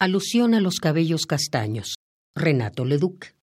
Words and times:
Alusión 0.00 0.54
a 0.54 0.60
los 0.60 0.78
cabellos 0.78 1.26
castaños. 1.26 1.96
Renato 2.36 2.84
Leduc. 2.84 3.34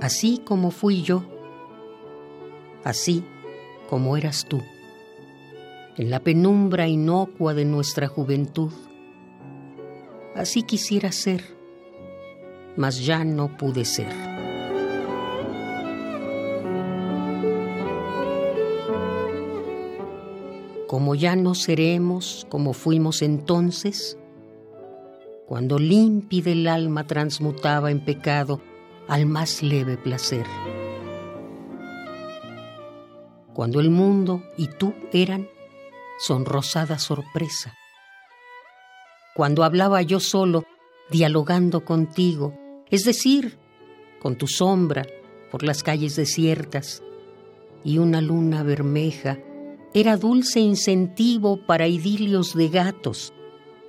Así 0.00 0.40
como 0.42 0.70
fui 0.70 1.02
yo, 1.02 1.24
así 2.84 3.22
como 3.90 4.16
eras 4.16 4.46
tú, 4.48 4.62
en 5.98 6.08
la 6.08 6.20
penumbra 6.20 6.88
inocua 6.88 7.52
de 7.52 7.66
nuestra 7.66 8.08
juventud, 8.08 8.72
así 10.34 10.62
quisiera 10.62 11.12
ser, 11.12 11.44
mas 12.78 13.04
ya 13.04 13.24
no 13.24 13.58
pude 13.58 13.84
ser. 13.84 14.33
Como 20.94 21.16
ya 21.16 21.34
no 21.34 21.56
seremos 21.56 22.46
como 22.48 22.72
fuimos 22.72 23.20
entonces, 23.22 24.16
cuando 25.44 25.80
límpida 25.80 26.52
el 26.52 26.68
alma 26.68 27.04
transmutaba 27.04 27.90
en 27.90 27.98
pecado 27.98 28.60
al 29.08 29.26
más 29.26 29.60
leve 29.60 29.96
placer. 29.96 30.46
Cuando 33.54 33.80
el 33.80 33.90
mundo 33.90 34.44
y 34.56 34.68
tú 34.68 34.94
eran 35.12 35.48
sonrosada 36.20 37.00
sorpresa 37.00 37.74
cuando 39.34 39.64
hablaba 39.64 40.00
yo 40.00 40.20
solo, 40.20 40.62
dialogando 41.10 41.84
contigo, 41.84 42.54
es 42.88 43.02
decir, 43.02 43.58
con 44.20 44.36
tu 44.36 44.46
sombra 44.46 45.04
por 45.50 45.64
las 45.64 45.82
calles 45.82 46.14
desiertas, 46.14 47.02
y 47.82 47.98
una 47.98 48.20
luna 48.20 48.62
bermeja 48.62 49.40
era 49.94 50.16
dulce 50.16 50.60
incentivo 50.60 51.56
para 51.56 51.88
idilios 51.88 52.54
de 52.54 52.68
gatos, 52.68 53.32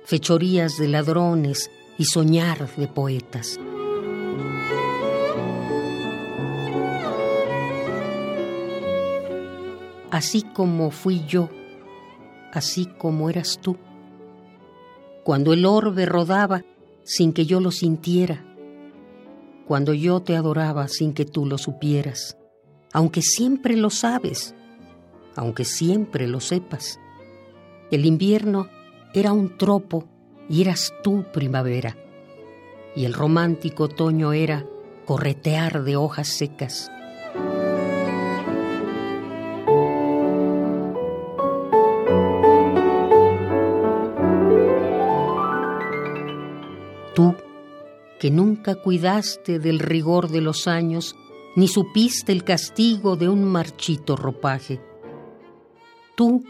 fechorías 0.04 0.78
de 0.78 0.88
ladrones 0.88 1.70
y 1.98 2.04
soñar 2.04 2.74
de 2.76 2.88
poetas. 2.88 3.60
Así 10.10 10.42
como 10.54 10.90
fui 10.90 11.22
yo, 11.26 11.50
así 12.52 12.86
como 12.86 13.28
eras 13.28 13.58
tú 13.60 13.76
cuando 15.26 15.52
el 15.52 15.66
orbe 15.66 16.06
rodaba 16.06 16.64
sin 17.02 17.32
que 17.32 17.46
yo 17.46 17.58
lo 17.58 17.72
sintiera, 17.72 18.44
cuando 19.66 19.92
yo 19.92 20.20
te 20.20 20.36
adoraba 20.36 20.86
sin 20.86 21.14
que 21.14 21.24
tú 21.24 21.46
lo 21.46 21.58
supieras, 21.58 22.38
aunque 22.92 23.22
siempre 23.22 23.76
lo 23.76 23.90
sabes, 23.90 24.54
aunque 25.36 25.64
siempre 25.64 26.26
lo 26.26 26.40
sepas. 26.40 26.98
El 27.90 28.04
invierno 28.04 28.68
era 29.14 29.32
un 29.32 29.56
tropo 29.56 30.08
y 30.48 30.62
eras 30.62 30.92
tú 31.02 31.24
primavera, 31.32 31.96
y 32.94 33.04
el 33.04 33.14
romántico 33.14 33.84
otoño 33.84 34.32
era 34.32 34.66
corretear 35.04 35.84
de 35.84 35.96
hojas 35.96 36.28
secas. 36.28 36.90
Tú, 47.14 47.34
que 48.20 48.30
nunca 48.30 48.74
cuidaste 48.74 49.58
del 49.58 49.78
rigor 49.78 50.28
de 50.28 50.40
los 50.40 50.66
años, 50.66 51.16
ni 51.54 51.68
supiste 51.68 52.32
el 52.32 52.44
castigo 52.44 53.16
de 53.16 53.28
un 53.28 53.44
marchito 53.44 54.16
ropaje. 54.16 54.80
Tú, 56.16 56.44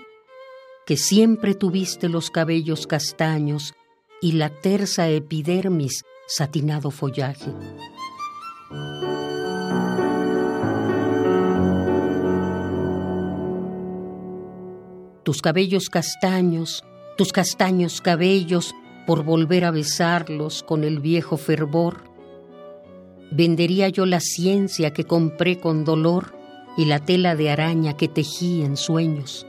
que 0.86 0.97
siempre 0.97 1.55
tuviste 1.55 2.09
los 2.09 2.31
cabellos 2.31 2.87
castaños 2.87 3.75
y 4.22 4.32
la 4.32 4.49
tersa 4.49 5.09
epidermis 5.09 6.04
satinado 6.28 6.93
follaje. 6.93 7.50
Tus 15.25 15.43
cabellos 15.43 15.91
castaños, 15.91 16.84
tus 17.16 17.32
castaños 17.32 18.00
cabellos, 18.00 18.72
por 19.09 19.25
volver 19.25 19.65
a 19.65 19.72
besarlos 19.72 20.62
con 20.62 20.84
el 20.84 21.00
viejo 21.00 21.37
fervor. 21.37 22.05
Vendería 23.32 23.88
yo 23.88 24.06
la 24.06 24.21
ciencia 24.21 24.93
que 24.93 25.03
compré 25.03 25.59
con 25.59 25.84
dolor 25.84 26.37
y 26.76 26.84
la 26.84 27.00
tela 27.00 27.34
de 27.34 27.50
araña 27.50 27.97
que 27.97 28.06
tejí 28.06 28.62
en 28.62 28.76
sueños. 28.76 29.47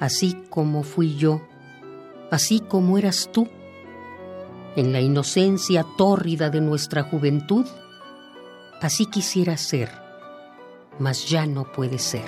Así 0.00 0.34
como 0.48 0.82
fui 0.82 1.16
yo, 1.16 1.42
así 2.30 2.60
como 2.60 2.96
eras 2.96 3.28
tú, 3.32 3.48
en 4.76 4.92
la 4.92 5.00
inocencia 5.00 5.84
tórrida 5.98 6.48
de 6.48 6.62
nuestra 6.62 7.02
juventud, 7.02 7.66
así 8.80 9.06
quisiera 9.06 9.56
ser, 9.58 9.90
mas 10.98 11.28
ya 11.28 11.44
no 11.46 11.70
puede 11.70 11.98
ser. 11.98 12.24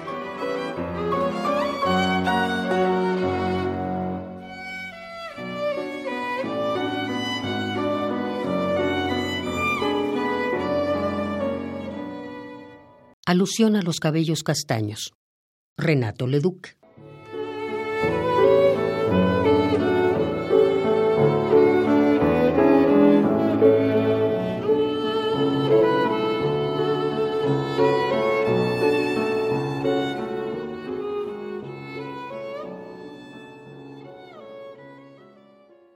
Alusión 13.25 13.77
a 13.77 13.83
los 13.83 13.99
cabellos 13.99 14.43
castaños. 14.43 15.15
Renato 15.79 16.27
Leduc. 16.27 16.82